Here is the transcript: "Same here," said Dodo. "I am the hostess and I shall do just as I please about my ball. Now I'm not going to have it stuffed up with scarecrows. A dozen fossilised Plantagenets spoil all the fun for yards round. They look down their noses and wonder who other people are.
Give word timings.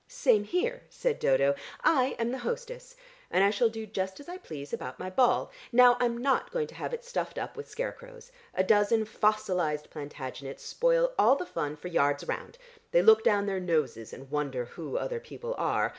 "Same 0.07 0.43
here," 0.45 0.81
said 0.89 1.19
Dodo. 1.19 1.53
"I 1.83 2.15
am 2.17 2.31
the 2.31 2.39
hostess 2.39 2.95
and 3.29 3.43
I 3.43 3.51
shall 3.51 3.69
do 3.69 3.85
just 3.85 4.19
as 4.19 4.27
I 4.27 4.39
please 4.39 4.73
about 4.73 4.97
my 4.97 5.11
ball. 5.11 5.51
Now 5.71 5.95
I'm 5.99 6.17
not 6.17 6.49
going 6.49 6.65
to 6.69 6.73
have 6.73 6.91
it 6.91 7.05
stuffed 7.05 7.37
up 7.37 7.55
with 7.55 7.69
scarecrows. 7.69 8.31
A 8.55 8.63
dozen 8.63 9.05
fossilised 9.05 9.91
Plantagenets 9.91 10.63
spoil 10.63 11.13
all 11.19 11.35
the 11.35 11.45
fun 11.45 11.75
for 11.75 11.87
yards 11.87 12.27
round. 12.27 12.57
They 12.89 13.03
look 13.03 13.23
down 13.23 13.45
their 13.45 13.59
noses 13.59 14.11
and 14.11 14.31
wonder 14.31 14.65
who 14.65 14.97
other 14.97 15.19
people 15.19 15.53
are. 15.59 15.89